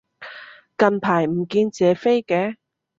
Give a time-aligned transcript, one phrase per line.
[0.79, 2.55] 近排唔見謝飛嘅